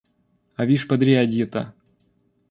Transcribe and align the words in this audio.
А 0.55 0.65
вишь 0.69 0.85
подрядье-то! 0.87 1.63